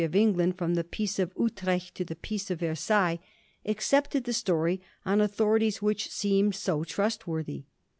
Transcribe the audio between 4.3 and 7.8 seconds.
story on authorities which seemed so trustworthy.